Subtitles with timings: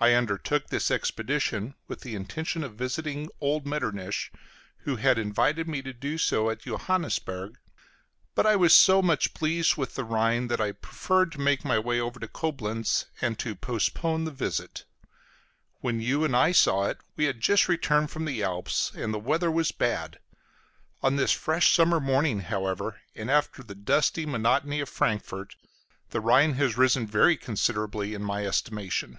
[0.00, 4.30] I undertook this expedition with the intention of visiting old Metternich,
[4.84, 7.56] who had invited me to do so at Johannisberg;
[8.36, 11.80] but I was so much pleased with the Rhine that I preferred to make my
[11.80, 14.84] way over to Coblenz and to postpone the visit.
[15.80, 19.18] When you and I saw it we had just returned from the Alps, and the
[19.18, 20.20] weather was bad;
[21.02, 25.56] on this fresh summer morning, however, and after the dusty monotony of Frankfort,
[26.10, 29.18] the Rhine has risen very considerably in my estimation.